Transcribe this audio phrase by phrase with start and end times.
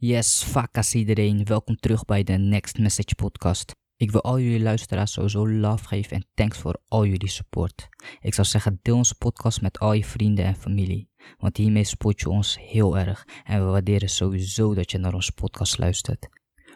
[0.00, 1.44] Yes, vakas iedereen.
[1.44, 3.76] Welkom terug bij de Next Message podcast.
[3.96, 7.88] Ik wil al jullie luisteraars sowieso love geven en thanks voor al jullie support.
[8.20, 11.08] Ik zou zeggen, deel onze podcast met al je vrienden en familie.
[11.38, 15.32] Want hiermee support je ons heel erg en we waarderen sowieso dat je naar onze
[15.32, 16.28] podcast luistert.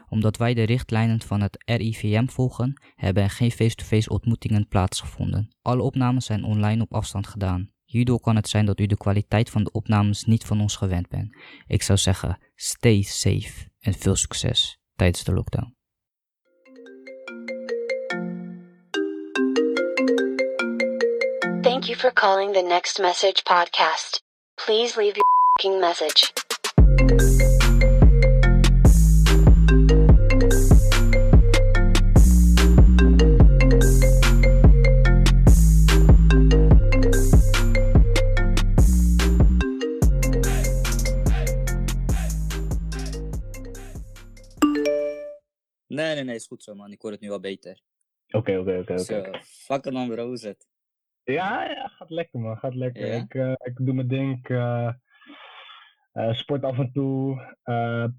[0.09, 5.48] Omdat wij de richtlijnen van het RIVM volgen, hebben er geen face-to-face ontmoetingen plaatsgevonden.
[5.62, 7.70] Alle opnames zijn online op afstand gedaan.
[7.93, 11.09] Hierdoor kan het zijn dat u de kwaliteit van de opnames niet van ons gewend
[11.09, 11.37] bent.
[11.67, 15.77] Ik zou zeggen, stay safe en veel succes tijdens de lockdown.
[21.61, 24.22] Thank you for calling the Next Message podcast.
[24.55, 25.21] Please leave
[25.63, 27.52] your message.
[45.92, 46.92] Nee, nee, nee, is goed zo man.
[46.92, 47.80] Ik hoor het nu wel beter.
[48.30, 48.98] Oké, oké, oké, oké.
[48.98, 50.66] Zo, fucking man bro, hoe is het?
[51.22, 53.06] Ja, ja, gaat lekker man, gaat lekker.
[53.06, 53.14] Ja?
[53.22, 54.92] Ik, eh, ik doe mijn ding, ik, eh,
[56.12, 57.56] eh, sport af en toe,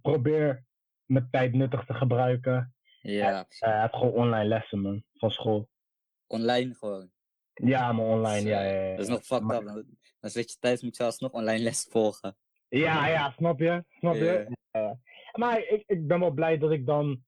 [0.02, 0.66] probeer
[1.06, 2.76] mijn tijd nuttig te gebruiken.
[3.02, 5.70] Ja, Eh, heb gewoon online lessen man, van school.
[6.28, 7.12] online gewoon.
[7.54, 8.92] Ja, maar online, ja, ja, ja.
[8.96, 9.66] Dat is nog fucked Maar- up.
[9.66, 9.86] Dan,
[10.20, 12.38] dan zit je thuis, moet je alsnog online les volgen.
[12.70, 14.58] Ja, ja, snap je, snap je.
[15.34, 17.24] Maar ik, ik ben wel blij dat ik dan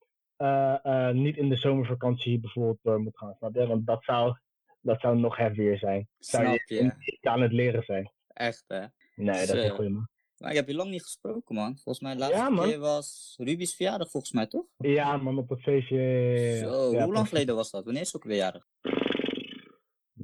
[1.14, 3.68] niet in de zomervakantie bijvoorbeeld door moet gaan, snap je?
[3.68, 4.38] Want dat zou,
[4.82, 6.08] dat zou nog heavier zijn.
[6.18, 7.30] Zou Snap je je?
[7.30, 8.12] aan het leren zijn.
[8.28, 8.80] Echt hè?
[9.16, 9.76] Nee, dat is een Zo.
[9.76, 10.08] goeie man.
[10.38, 11.74] Maar ik heb je lang niet gesproken man.
[11.78, 12.68] Volgens mij de laatste Ja, man.
[12.68, 14.66] keer was Ruby's verjaardag volgens mij toch?
[14.78, 16.58] Ja, man, op het feestje.
[16.60, 17.84] Zo, ja, hoe lang geleden was dat?
[17.84, 18.68] Wanneer is ze ook weer jarig?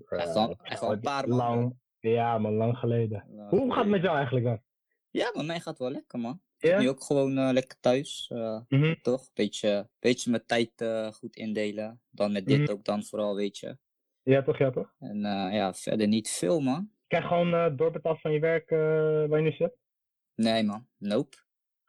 [0.09, 1.37] Echt al- echt al een paar maanden.
[1.37, 3.25] Lang, ja, man, lang geleden.
[3.49, 4.61] Hoe gaat het met jou eigenlijk dan?
[5.09, 6.41] Ja, met mij gaat het wel lekker man.
[6.61, 6.79] Ja?
[6.79, 8.95] Nu ook gewoon eh, lekker thuis, eh, Mhm.
[9.01, 9.33] toch?
[9.33, 12.01] Beetje, beetje mijn tijd eh, goed indelen.
[12.09, 12.71] Dan met dit Mhm.
[12.71, 13.77] ook dan vooral, weet je.
[14.23, 14.93] Ja, toch, ja, toch?
[14.99, 15.19] En
[15.51, 16.91] ja, verder niet veel man.
[17.07, 18.69] Krijg gewoon eh, doorbetaald van je werk
[19.29, 19.75] waar je nu zit?
[20.35, 21.37] Nee man, nope.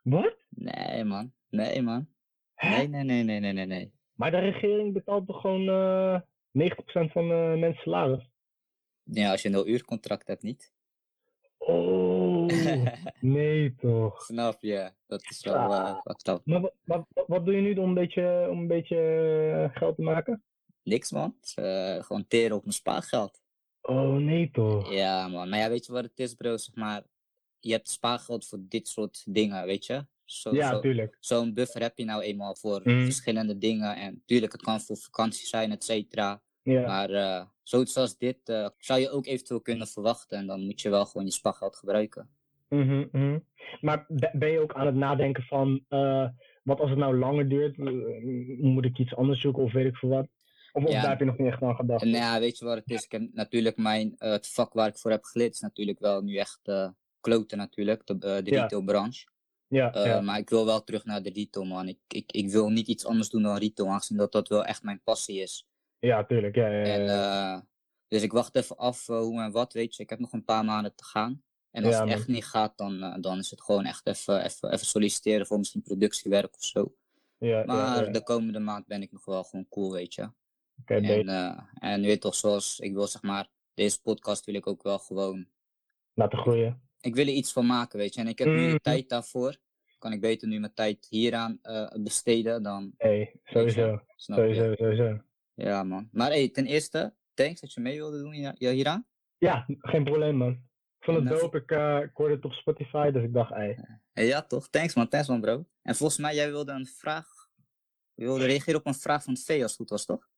[0.03, 0.37] Wat?
[0.49, 2.09] Nee man, nee man.
[2.57, 3.93] Nee, nee, nee, nee, nee, nee, nee.
[4.15, 6.21] Maar de regering betaalt toch gewoon eh
[6.53, 7.27] 90% van
[7.59, 8.31] mensen salaris?
[9.03, 10.73] Ja, als je een nul uur contract hebt niet.
[11.59, 12.22] Oh,
[13.21, 14.23] nee toch.
[14.23, 14.91] Snap je?
[15.07, 15.89] Dat is wel Ah.
[15.89, 16.41] eh wat dan.
[16.45, 18.97] Maar wat, wat, wat- doe je nu om een beetje, om een beetje
[19.71, 20.43] eh, geld te maken?
[20.83, 21.37] Niks man.
[21.55, 23.41] Eh, gewoon teren op mijn spaargeld.
[23.83, 24.93] Oh, nee toch.
[24.93, 25.49] Ja, man.
[25.49, 26.57] Maar ja, weet je wat het is, bro?
[26.57, 27.03] Zeg maar,
[27.61, 30.07] je hebt spaargeld voor dit soort dingen, weet je?
[30.25, 31.17] Zo, Ja, zo- tuurlijk.
[31.21, 33.05] Zo'n buffer heb je nou eenmaal voor Mhm.
[33.05, 33.97] verschillende dingen.
[33.97, 36.43] En tuurlijk, het kan voor vakantie zijn, et cetera.
[36.63, 36.87] Ja.
[36.87, 40.39] Maar eh, zoiets als dit eh, zou je ook eventueel kunnen verwachten.
[40.39, 42.29] En dan moet je wel gewoon je spaargeld gebruiken.
[42.69, 43.39] Mhm, mhm.
[43.81, 46.29] Maar be- ben je ook aan het nadenken van, eh,
[46.63, 47.77] wat als het nou langer duurt,
[48.61, 50.29] moet ik iets anders zoeken of weet ik veel wat?
[50.73, 51.01] Of, of Ja.
[51.01, 52.05] daar heb je nog niet echt aan gedacht?
[52.05, 53.05] Nou ja, weet je wat het is?
[53.05, 56.37] Ik heb natuurlijk mijn, het vak waar ik voor heb geleerd is natuurlijk wel nu
[56.37, 56.61] echt
[57.21, 58.63] kloten natuurlijk, de, de Ja.
[58.63, 59.27] retailbranche.
[59.69, 60.21] ja, ja.
[60.21, 61.89] Maar ik wil wel terug naar de retail, man.
[61.89, 64.83] Ik, ik, ik wil niet iets anders doen dan retail, aangezien dat dat wel echt
[64.83, 65.67] mijn passie is.
[66.03, 66.55] Ja, tuurlijk.
[66.55, 67.61] Ja, ja, ja, En, eh,
[68.09, 70.03] dus ik wacht even af eh, hoe en wat, weet je.
[70.03, 71.43] Ik heb nog een paar maanden te gaan.
[71.71, 74.45] En als Ja, het echt niet gaat, dan, eh, dan is het gewoon echt even,
[74.45, 76.95] even, even solliciteren voor misschien productiewerk of zo.
[77.39, 80.31] ja, Maar de komende maand ben ik nog wel gewoon cool, weet je.
[80.81, 81.29] Oké, En,
[81.75, 85.47] en weet toch, zoals ik wil zeg maar, deze podcast wil ik ook wel gewoon
[86.15, 86.83] Laten groeien.
[87.01, 88.21] ik wil er iets van maken, weet je.
[88.21, 88.77] En ik heb nu de Mhm.
[88.83, 89.57] tijd daarvoor.
[89.99, 92.95] Kan ik beter nu mijn tijd hieraan eh, besteden dan.
[92.97, 94.01] hey, sowieso.
[94.17, 94.55] Snap je?
[94.55, 95.21] Sowieso, sowieso.
[95.55, 96.09] Ja, man.
[96.13, 99.07] Maar hey, ten eerste, thanks dat je mee wilde doen hier, ja, hieraan.
[99.39, 100.51] Ja, geen probleem, man.
[100.99, 101.57] Ik vond het Nou, dope.
[101.59, 104.01] Ik, eh, ik hoorde het op Spotify, dus ik dacht, hey.
[104.13, 104.69] Hey, ja, toch?
[104.69, 105.09] Thanks, man.
[105.09, 105.67] Thanks, man, bro.
[105.83, 107.27] En volgens mij, jij wilde een vraag.
[108.15, 110.29] Je wilde reageren op een vraag van Vee als het goed was, toch?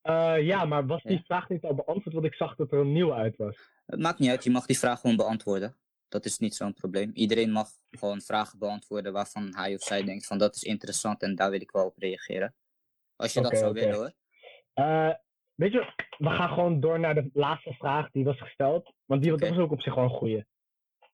[0.00, 1.22] Eh, ja, maar was die Ja.
[1.22, 2.14] vraag niet al beantwoord?
[2.14, 3.56] Want ik zag dat er een nieuwe uit was.
[3.86, 5.76] Het maakt niet uit, je mag die vraag gewoon beantwoorden.
[6.08, 7.10] Dat is niet zo'n probleem.
[7.14, 11.34] Iedereen mag gewoon vragen beantwoorden waarvan hij of zij denkt van dat is interessant en
[11.34, 12.54] daar wil ik wel op reageren.
[13.16, 14.12] Als je dat zou willen hoor.
[14.78, 15.14] Eh,
[15.54, 18.92] weet je, we gaan gewoon door naar de laatste vraag die was gesteld.
[19.04, 19.40] Want die Oké.
[19.40, 20.46] dat was ook op zich wel een goeie.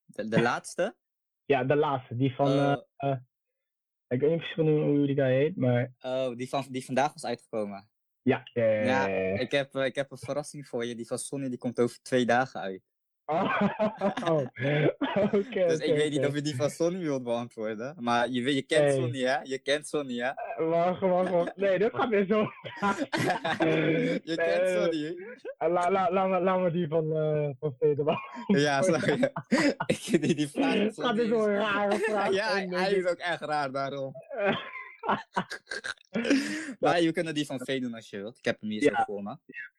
[0.05, 0.95] De, de laatste?
[1.47, 2.17] Ja, de laatste.
[2.17, 3.17] Die van, Eh, eh,
[4.09, 7.13] ik weet niet precies hoe, hoe die guy heet, maar oh, die, van, die vandaag
[7.13, 7.91] was uitgekomen.
[8.23, 8.43] ja.
[8.53, 9.39] ja, ja, Ja, ja, ja.
[9.39, 10.95] Ik heb, ik heb een verrassing voor je.
[10.95, 12.83] Die van Sonny die komt over twee dagen uit.
[13.27, 13.61] Oh,
[15.33, 15.67] oké.
[15.67, 17.95] Dus ik weet niet of je die van Sonny wilt beantwoorden.
[17.99, 18.93] Maar je, je kent Hey.
[18.93, 19.41] Sonny, hè?
[19.43, 20.31] Je kent Sonny, hè?
[20.69, 21.57] Wacht, wacht, wacht.
[21.57, 22.41] Nee, dit gaat weer zo.
[24.25, 25.17] je kent Nee, Sonny.
[25.59, 28.19] Laat la, la, la, laat me die van, eh van Federer.
[28.47, 29.33] Ja, je?
[29.87, 32.33] Ik die, die vraag Het gaat Sonny weer zo'n rare vraag.
[32.33, 34.13] Ja, hij, Oh, nee, hij dit- is ook echt raar daarom.
[36.81, 38.39] maar je kunt die van V doen als je wilt.
[38.39, 38.97] Ik heb hem hier Ja.
[38.97, 39.37] zo voor me.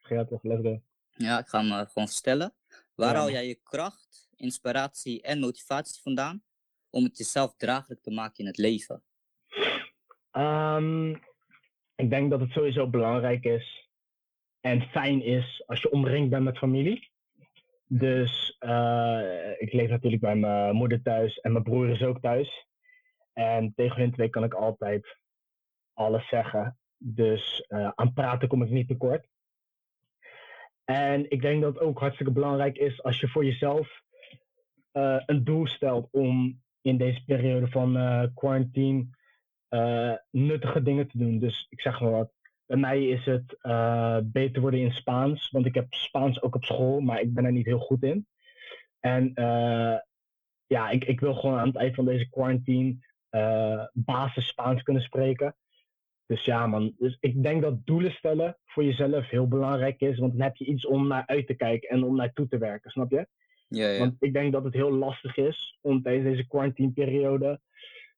[0.10, 0.82] Ja, toch, let's go.
[1.18, 2.54] Ja, ik ga hem eh, gewoon vertellen.
[2.96, 3.20] Waar Ja.
[3.20, 6.44] haal jij je kracht, inspiratie en motivatie vandaan
[6.90, 9.04] om het jezelf draaglijk te maken in het leven?
[10.32, 11.10] Ehm,
[11.96, 13.90] ik denk dat het sowieso belangrijk is
[14.62, 17.10] en fijn is als je omringd bent met familie.
[17.88, 22.68] Dus eh, ik leef natuurlijk bij mijn moeder thuis en mijn broer is ook thuis.
[23.34, 25.18] En tegen hun twee kan ik altijd
[25.94, 26.80] alles zeggen.
[26.98, 29.28] Dus eh, aan praten kom ik niet tekort.
[30.86, 34.04] En ik denk dat het ook hartstikke belangrijk is als je voor jezelf
[34.96, 39.06] eh, een doel stelt om in deze periode van eh, quarantine
[39.68, 41.40] eh, nuttige dingen te doen.
[41.40, 42.34] Dus ik zeg maar wat.
[42.66, 43.58] Bij mij is het
[44.32, 47.52] beter worden in Spaans, want ik heb Spaans ook op school, maar ik ben er
[47.52, 48.28] niet heel goed in.
[49.00, 49.32] En
[50.68, 52.98] ja, ik, ik wil gewoon aan het eind van deze quarantine
[53.94, 55.56] basis Spaans kunnen spreken.
[56.28, 56.94] Dus ja, man.
[56.98, 60.66] Dus ik denk dat doelen stellen voor jezelf heel belangrijk is, want dan heb je
[60.66, 63.28] iets om naar uit te kijken en om naartoe te werken, snap je?
[63.68, 64.00] Ja, ja.
[64.00, 67.60] Want ik denk dat het heel lastig is om tijdens deze quarantineperiode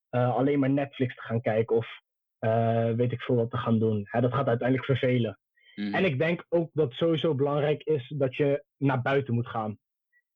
[0.09, 2.01] eh alleen maar Netflix te gaan kijken of
[2.39, 4.01] eh, weet ik veel wat te gaan doen.
[4.03, 5.39] Hè, dat gaat uiteindelijk vervelen.
[5.75, 5.93] Mhm.
[5.93, 9.77] En ik denk ook dat het sowieso belangrijk is dat je naar buiten moet gaan.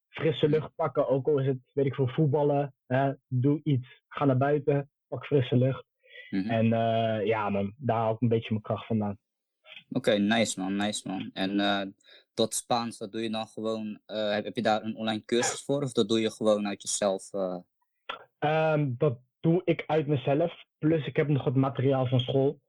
[0.09, 2.73] Frisse lucht pakken, ook al is het, weet ik veel, voetballen.
[2.87, 4.01] Hè, doe iets.
[4.07, 5.85] Ga naar buiten, pak frisse lucht.
[6.31, 6.49] Mhm.
[6.49, 9.17] En eh, ja, man, daar haal ik een beetje mijn kracht vandaan.
[9.89, 11.29] Oké, nice man, nice man.
[11.33, 11.81] En eh
[12.33, 15.63] dat Spaans, dat doe je dan gewoon, eh, heb, heb je daar een online cursus
[15.63, 17.33] voor of dat doe je gewoon uit jezelf?
[17.33, 17.57] eh?
[18.39, 20.63] Ehm, dat doe ik uit mezelf.
[20.77, 22.61] Plus ik heb nog wat materiaal van school.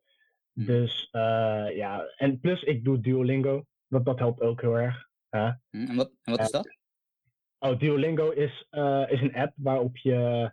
[0.52, 0.66] Mhm.
[0.66, 1.08] Dus
[1.74, 3.64] ja, en plus ik doe Duolingo.
[3.88, 5.08] Dat, dat helpt ook heel erg.
[5.28, 5.44] hè.
[5.70, 6.76] Hm, En wat, en wat is dat?
[7.58, 8.66] Oh, Duolingo is,
[9.08, 10.50] is een app waarop je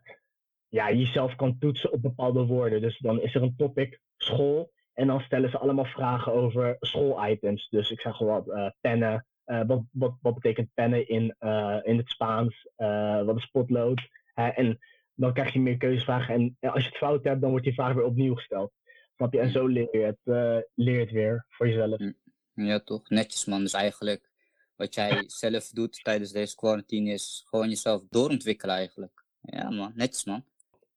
[0.70, 2.82] ja, jezelf kan toetsen op bepaalde woorden.
[2.82, 4.72] Dus dan is er een topic, school.
[4.94, 7.70] En dan stellen ze allemaal vragen over schoolitems.
[7.70, 9.26] Dus ik zeg gewoon wat, eh, pennen.
[9.44, 12.68] Eh, wat, wat, wat betekent pennen in, eh, in het Spaans?
[13.26, 14.02] Wat is potlood?
[14.34, 14.80] En
[15.14, 16.34] dan krijg je meer keuzevragen.
[16.60, 18.72] En als je het fout hebt, dan wordt die vraag weer opnieuw gesteld.
[19.16, 19.40] Snap je?
[19.40, 20.20] En zo leer je het,
[20.76, 21.98] leer je het weer voor jezelf.
[22.54, 23.62] Ja toch, netjes man.
[23.62, 24.30] Dus eigenlijk
[24.76, 29.24] wat jij zelf doet tijdens deze quarantine is gewoon jezelf doorontwikkelen eigenlijk.
[29.42, 30.44] Ja man, netjes man.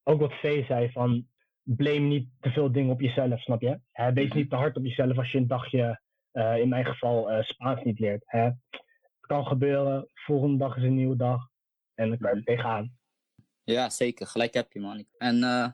[0.02, 1.26] Ook wat V zei van
[1.62, 3.80] blame niet te veel dingen op jezelf, snap je?
[3.90, 4.36] Hè, wees Mhm.
[4.36, 6.00] niet te hard op jezelf als je een dagje,
[6.30, 8.22] eh, in mijn geval, eh, Spaans niet leert.
[8.26, 8.40] Hè?
[8.40, 11.48] Het kan gebeuren, volgende dag is een nieuwe dag
[11.94, 12.96] en dan kan je er tegenaan.
[13.64, 14.26] Ja, zeker.
[14.26, 15.04] Gelijk heb je, man.
[15.18, 15.70] En eh,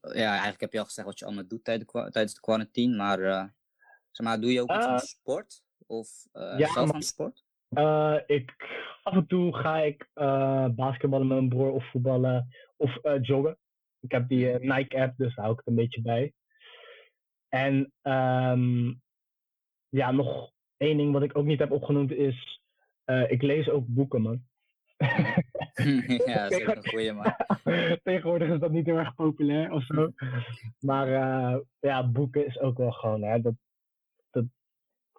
[0.00, 2.96] ja, eigenlijk heb je al gezegd wat je allemaal doet tijdens de, quarantine.
[2.96, 3.18] Maar,
[4.10, 5.62] zeg maar doe je ook iets aan sport?
[5.86, 7.44] Of ja, zelf aan sport?
[8.26, 8.54] Ik,
[9.08, 13.58] af en toe ga ik eh, basketballen met mijn broer of voetballen of eh, joggen.
[14.00, 16.32] Ik heb die eh, Nike-app, dus daar hou ik het een beetje bij.
[17.48, 18.94] En ehm,
[19.88, 22.62] ja, nog één ding wat ik ook niet heb opgenoemd is,
[23.28, 24.42] ik lees ook boeken, man.
[26.26, 27.34] ja, dat is ook een goeie, man.
[28.02, 30.12] Tegenwoordig is dat niet heel erg populair of zo.
[30.78, 31.08] Maar
[31.80, 33.54] ja, boeken is ook wel gewoon, hè, dat,
[34.30, 34.44] dat,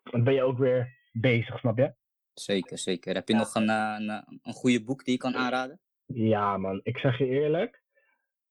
[0.04, 1.94] dan ben je ook weer bezig, snap je?
[2.40, 3.16] Zeker, zeker.
[3.16, 5.80] Heb je nog een, eh, een, eh, een goede boek die je kan aanraden?
[6.06, 7.84] Ja, man, ik zeg je eerlijk.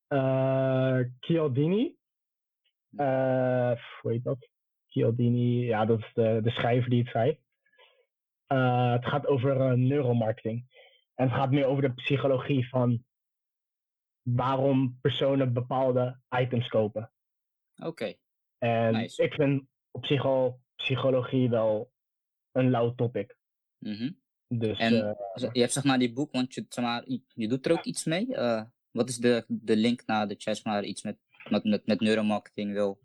[0.06, 1.96] eh Chialdini.
[4.00, 4.48] hoe heet dat?
[4.86, 7.40] Chialdini, ja, dat is de, de schrijver die het.
[8.46, 10.66] Eh, het gaat over neuromarketing.
[11.14, 13.04] En het gaat meer over de psychologie van
[14.22, 17.12] waarom personen bepaalde items kopen.
[17.82, 18.14] Oké,
[18.58, 19.22] En Nice.
[19.22, 21.92] ik vind op zich al psychologie wel
[22.52, 23.36] een lauw topic.
[23.78, 24.10] Mhm.
[24.48, 25.16] Dus En-
[25.52, 27.02] je hebt zeg maar die boek, want je, zeg maar,
[27.34, 28.26] je- doet er ook iets mee.
[28.90, 31.18] Wat is de, de link naar dat jij zeg maar, iets met,
[31.48, 32.98] met, met, met neuromarketing wil,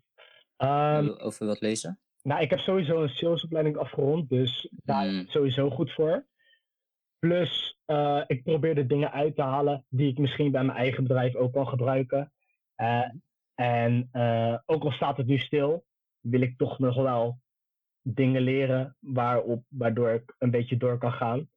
[0.56, 1.98] ehm, wil- over wilt lezen?
[2.22, 5.18] Nou, ik heb sowieso een salesopleiding afgerond, dus daar Mm.
[5.18, 6.26] het sowieso goed voor.
[7.18, 11.02] Plus, eh, ik probeer de dingen uit te halen die ik misschien bij mijn eigen
[11.02, 12.32] bedrijf ook kan gebruiken.
[12.74, 13.08] Eh,
[13.54, 15.84] en eh, ook al staat het nu stil,
[16.20, 17.38] wil ik toch nog wel
[18.06, 21.50] dingen leren waarop, waardoor ik een beetje door kan gaan.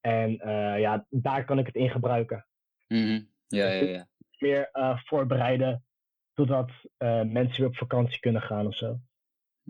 [0.00, 2.46] En eh, ja, daar kan ik het in gebruiken.
[2.88, 3.20] Mhm.
[3.46, 4.08] Ja, ja, ja.
[4.38, 5.84] Meer eh, voorbereiden
[6.32, 8.98] totdat eh, mensen weer op vakantie kunnen gaan of zo.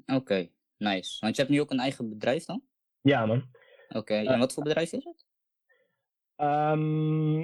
[0.06, 1.16] Oké, nice.
[1.20, 2.62] Want je hebt nu ook een eigen bedrijf dan?
[3.00, 3.50] Ja, man.
[3.88, 5.26] Oké, en wat voor bedrijf is het?
[6.36, 7.40] Ehm,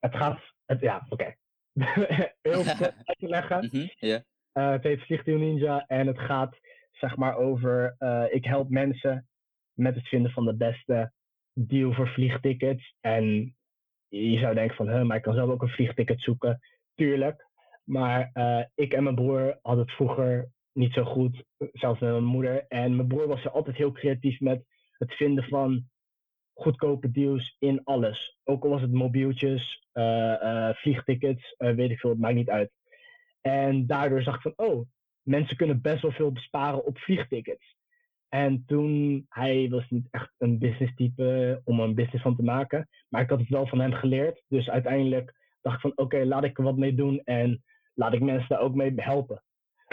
[0.00, 1.34] het gaat, het, ja, oké.
[2.42, 3.90] Heel kort uit te leggen.
[3.98, 4.24] Ja.
[4.52, 6.58] Eh, het heet Vliegtuig Ninja en het gaat
[7.00, 9.28] zeg maar over, eh, ik help mensen
[9.72, 11.12] met het vinden van de beste
[11.52, 12.94] deal voor vliegtickets.
[13.00, 13.56] En
[14.08, 16.60] je zou denken van, huh, maar ik kan zelf ook een vliegticket zoeken.
[16.94, 17.48] Tuurlijk.
[17.84, 22.24] Maar eh, ik en mijn broer hadden het vroeger niet zo goed, zelfs met mijn
[22.24, 22.64] moeder.
[22.68, 24.64] En mijn broer was er altijd heel creatief met
[24.98, 25.88] het vinden van
[26.54, 28.38] goedkope deals in alles.
[28.44, 32.70] Ook al was het mobieltjes, eh, vliegtickets, weet ik veel, het maakt niet uit.
[33.40, 34.86] En daardoor zag ik van, oh,
[35.22, 37.78] mensen kunnen best wel veel besparen op vliegtickets.
[38.28, 42.88] En toen, hij was niet echt een business type om een business van te maken.
[43.08, 44.44] Maar ik had het wel van hem geleerd.
[44.48, 47.20] Dus uiteindelijk dacht ik van, oké, laat ik er wat mee doen.
[47.24, 49.42] En laat ik mensen daar ook mee helpen.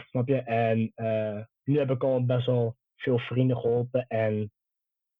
[0.09, 0.41] Snap je?
[0.41, 4.07] En eh, nu heb ik al best wel veel vrienden geholpen.
[4.07, 4.51] En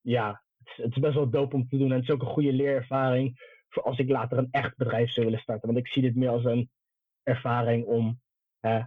[0.00, 1.90] ja, het is, het is best wel dope om te doen.
[1.90, 5.26] En het is ook een goede leerervaring voor als ik later een echt bedrijf zou
[5.26, 5.66] willen starten.
[5.66, 6.70] Want ik zie dit meer als een
[7.22, 8.20] ervaring om
[8.60, 8.84] eh,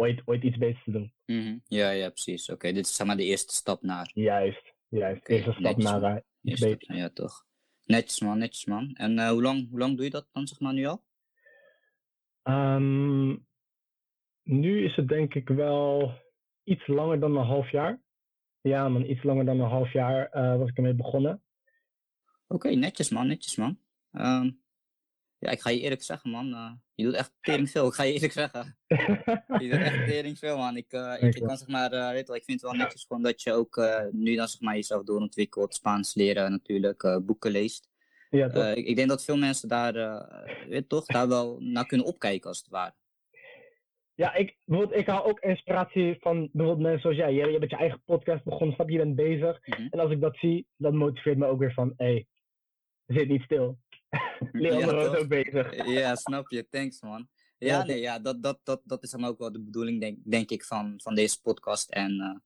[0.00, 1.12] ooit, ooit iets beters te doen.
[1.26, 2.50] Mhm, Ja, ja, precies.
[2.50, 4.10] Oké, dit is zeg maar de eerste stap naar.
[4.14, 5.20] Juist, juist.
[5.20, 7.46] Oké, Eerste stap netjes, naar eh, iets stap, ja, toch.
[7.84, 8.94] Netjes man, netjes man.
[8.94, 11.04] En eh, hoe, lang, hoe lang doe je dat dan zeg maar nu al?
[12.42, 13.36] Ehm,
[14.42, 16.12] nu is het denk ik wel
[16.64, 18.00] iets langer dan een half jaar.
[18.60, 21.42] Ja, man, iets langer dan een half jaar eh, was ik ermee begonnen.
[22.46, 23.78] Oké, netjes man, netjes man.
[24.12, 24.50] Ehm,
[25.40, 27.86] ja, ik ga je eerlijk zeggen man, eh, je doet echt tering veel.
[27.86, 28.76] Ik ga je eerlijk zeggen.
[28.86, 30.76] Je doet echt tering veel man.
[30.76, 33.22] Ik, eh, ik, kan zeg maar, eh, weet wel, ik vind het wel netjes gewoon
[33.22, 33.76] dat je ook
[34.10, 35.74] nu dan zeg maar jezelf doorontwikkelt.
[35.74, 37.88] Spaans leren natuurlijk, boeken leest.
[38.30, 38.64] ja, toch?
[38.64, 39.94] Ik, ik denk dat veel mensen daar,
[40.68, 42.94] weet toch, daar wel naar kunnen opkijken als het ware.
[44.14, 47.32] Ja, ik, bijvoorbeeld, ik haal ook inspiratie van bijvoorbeeld mensen zoals jij.
[47.32, 49.66] Je, je hebt je eigen podcast begonnen, snap je, je bent bezig.
[49.66, 49.86] Mhm.
[49.90, 52.26] En als ik dat zie, dat motiveert me ook weer van, hé, hey,
[53.06, 53.78] zit niet stil.
[54.52, 55.16] Leandro Ja, toch?
[55.16, 55.86] ook bezig.
[55.86, 56.68] Ja, snap je.
[56.68, 57.28] Thanks, man.
[57.58, 60.18] Ja, Ja, nee, ja, dat, dat, dat, dat is dan ook wel de bedoeling, denk,
[60.24, 62.36] denk ik, van, van deze podcast en, eh,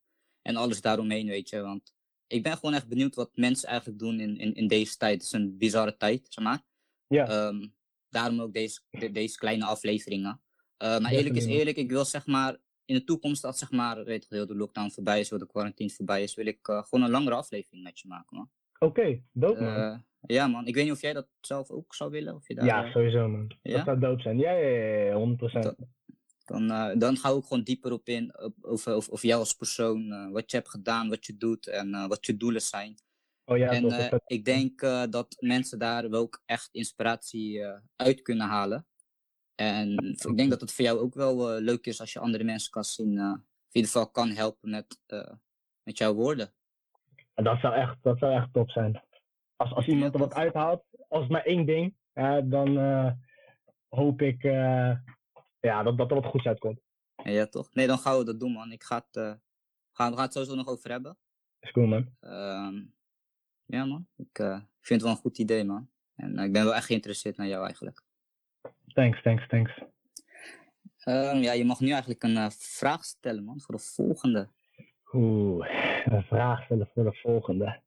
[0.42, 1.60] en alles daaromheen, weet je.
[1.60, 1.94] Want
[2.26, 5.12] ik ben gewoon echt benieuwd wat mensen eigenlijk doen in, in, in deze tijd.
[5.14, 6.62] Het is een bizarre tijd, zeg maar.
[7.06, 7.28] Ja.
[7.28, 7.66] Ehm,
[8.08, 10.40] daarom ook deze, de- deze kleine afleveringen.
[10.76, 14.04] Eh, maar eerlijk is eerlijk, ik wil zeg maar in de toekomst, als zeg maar,
[14.04, 16.82] weet je, heel de lockdown voorbij is, heel de quarantine voorbij is, wil ik eh,
[16.84, 18.50] gewoon een langere aflevering met je maken, man.
[18.78, 20.04] Oké, dope man.
[20.26, 20.66] Ja, man.
[20.66, 22.35] Ik weet niet of jij dat zelf ook zou willen.
[22.35, 23.50] Of je daar, ja, eh, sowieso man.
[23.62, 23.76] ja?
[23.76, 24.38] Dat zou dope zijn.
[24.38, 25.62] Ja, ja, ja, ja, 100%.
[25.64, 25.76] Dat-
[26.45, 29.54] Dan, eh, dan ga ik gewoon dieper op in, op, over, over, over jou als
[29.54, 32.95] persoon, eh, wat je hebt gedaan, wat je doet en wat je doelen zijn.
[33.45, 33.90] Oh ja, en toch.
[33.90, 37.64] dat zou- ik denk dat mensen daar wel ook echt inspiratie
[37.97, 38.87] uit kunnen halen.
[39.54, 39.97] En
[40.28, 42.85] ik denk dat het voor jou ook wel leuk is als je andere mensen kan
[42.85, 45.00] zien, of in ieder geval kan helpen met,
[45.83, 46.52] met jouw woorden.
[47.35, 49.02] Dat zou echt, dat zou echt top zijn.
[49.64, 51.94] Als, als iemand er wat uithaalt, als het maar één ding,
[52.50, 53.12] dan eh,
[53.88, 54.97] hoop ik eh,
[55.61, 56.80] ja, dat, dat er wat goeds uitkomt.
[57.23, 57.75] Ja, toch?
[57.75, 58.73] Nee, dan gaan we dat doen, man.
[58.73, 59.35] Ik ga het, eh,
[59.92, 61.16] gaan, we gaan het sowieso nog over hebben.
[61.61, 62.09] Is cool, man.
[62.21, 62.83] Ehm,
[63.64, 64.06] ja, man.
[64.16, 64.37] Ik
[64.80, 65.88] vind het wel een goed idee, man.
[66.16, 68.02] En ik ben wel echt geïnteresseerd naar jou eigenlijk.
[68.87, 69.83] Thanks, thanks, thanks.
[70.99, 74.49] Ehm, ja, je mag nu eigenlijk een vraag stellen, man, voor de volgende.
[75.12, 75.66] Oeh,
[76.04, 77.83] een vraag stellen voor de volgende.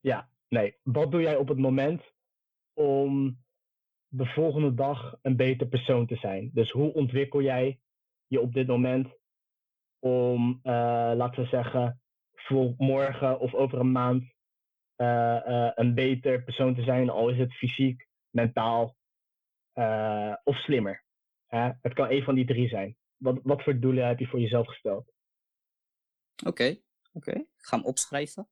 [0.00, 0.76] Ja, nee.
[0.82, 2.02] Wat doe jij op het moment
[2.72, 3.38] om
[4.08, 6.50] de volgende dag een beter persoon te zijn?
[6.52, 7.80] Dus hoe ontwikkel jij
[8.26, 9.08] je op dit moment
[9.98, 10.72] om, eh,
[11.14, 12.00] laten we zeggen,
[12.32, 14.36] voor morgen of over een maand
[14.96, 18.96] eh, eh, een beter persoon te zijn, al is het fysiek, mentaal
[20.44, 21.04] of slimmer?
[21.46, 21.70] Hè?
[21.80, 22.96] Het kan een van die drie zijn.
[23.16, 25.12] Wat, wat voor doelen heb je voor jezelf gesteld?
[26.46, 26.76] Oké,
[27.12, 27.32] oké.
[27.32, 28.48] Ik ga hem opschrijven.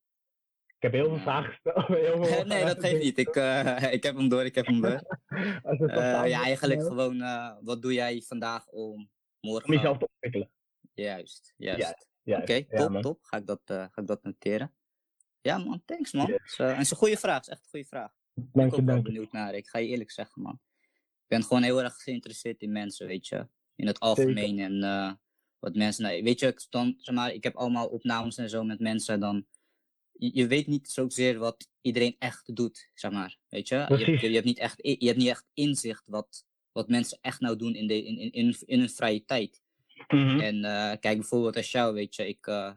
[0.87, 1.87] Ik heb heel veel vragen gesteld.
[2.07, 3.19] heel veel nee, dat geeft niet.
[3.19, 5.02] Ik, eh, ik heb hem door, ik heb hem door.
[5.76, 9.69] Eh, ja, eigenlijk gewoon, eh, wat doe jij vandaag om morgen...
[9.69, 10.50] Om jezelf te ontwikkelen.
[10.95, 11.81] Juist, juist.
[11.81, 12.50] Juist, Juist.
[12.50, 13.19] Oké, top, top.
[13.23, 14.75] Ga ik, dat, ga ik dat noteren.
[15.40, 16.26] Ja, man, thanks, man.
[16.26, 16.37] Yes.
[16.37, 18.12] Het is, en het is een goede vraag, het is echt een goede vraag.
[18.35, 19.12] Dank ben je, ik ook wel dank je.
[19.12, 19.55] benieuwd naar.
[19.55, 20.61] Ik ga je eerlijk zeggen, man.
[20.83, 23.49] Ik ben gewoon heel erg geïnteresseerd in mensen, weet je.
[23.75, 24.59] In het algemeen.
[24.59, 24.81] En
[25.59, 26.05] wat mensen.
[26.05, 29.21] nou, weet je, ik, dan, zeg maar, ik heb allemaal opnames en zo met mensen.
[29.21, 29.47] Dan,
[30.18, 33.38] je, weet niet zozeer wat iedereen echt doet, zeg maar.
[33.49, 33.75] Weet je?
[33.75, 34.20] Je, hebt- Precies.
[34.20, 37.75] je, hebt niet echt, je hebt niet echt inzicht wat, wat mensen echt nou doen
[37.75, 39.61] in, de, in, in, in, in hun vrije tijd.
[40.08, 40.40] Mhm.
[40.40, 42.73] En eh, kijk bijvoorbeeld als jou, weet je, ik, eh,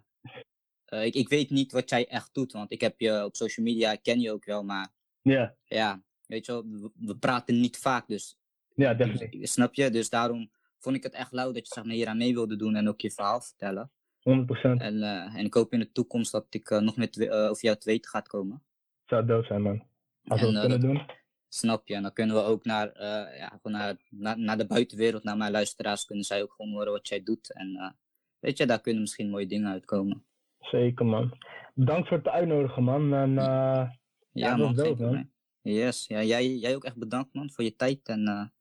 [0.85, 3.65] eh, ik, ik weet niet wat jij echt doet, want ik heb je op social
[3.65, 7.59] media, ik ken je ook wel, maar Ja, ja, weet je wel, we, we praten
[7.59, 8.37] niet vaak, dus
[8.75, 9.45] ja, definitely.
[9.45, 9.89] snap je?
[9.89, 12.55] Dus daarom vond ik het echt lauw dat je zeg maar, hier aan mee wilde
[12.55, 13.91] doen en ook je verhaal vertellen.
[14.23, 14.81] 100%.
[14.81, 17.49] En, eh, en ik hoop in de toekomst dat ik eh, nog met we- eh,
[17.49, 18.63] over jou te weten gaat komen.
[19.05, 19.83] zou dood zijn, man.
[20.27, 21.01] Als we dat kunnen doen.
[21.47, 21.95] Snap je?
[21.95, 23.01] En dan kunnen we ook naar,
[23.37, 26.91] ja, gewoon naar, naar, naar de buitenwereld, naar mijn luisteraars, kunnen zij ook gewoon horen
[26.91, 27.53] wat jij doet.
[27.53, 27.95] En
[28.39, 30.25] weet je, daar kunnen misschien mooie dingen uitkomen.
[30.59, 31.37] Zeker, man.
[31.73, 33.13] Bedankt voor het uitnodigen, man.
[33.13, 33.99] En, Ja,
[34.31, 35.29] Ja, man, dope, man.
[35.61, 38.53] Yes, ja, jij, jij ook echt bedankt, man, voor je tijd en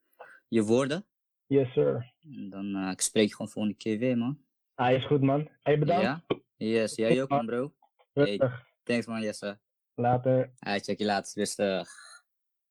[0.49, 1.05] je woorden.
[1.47, 2.13] yes, sir.
[2.23, 4.39] En dan uh, ik spreek je gewoon volgende keer weer, man.
[4.79, 5.49] Hij is goed, man.
[5.63, 6.03] Hey, bedankt.
[6.03, 6.25] Ja?
[6.57, 7.73] Yes, jij ook, man, bro.
[8.13, 8.63] Rustig.
[8.83, 9.59] Thanks, man, Jesse.
[9.95, 10.53] Later.
[10.59, 11.33] Hij check je later.
[11.35, 11.89] Rustig.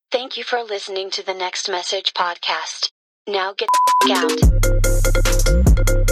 [0.07, 2.93] Thank you for listening to the Next Message podcast.
[3.23, 4.13] Now get the
[5.95, 6.06] out.